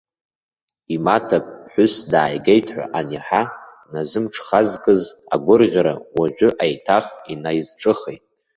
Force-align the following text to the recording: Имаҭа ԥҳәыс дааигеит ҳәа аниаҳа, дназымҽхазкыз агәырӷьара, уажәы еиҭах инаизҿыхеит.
Имаҭа 0.95 1.37
ԥҳәыс 1.45 1.95
дааигеит 2.11 2.67
ҳәа 2.73 2.85
аниаҳа, 2.97 3.41
дназымҽхазкыз 3.85 5.01
агәырӷьара, 5.33 5.93
уажәы 6.17 6.49
еиҭах 6.65 7.05
инаизҿыхеит. 7.31 8.23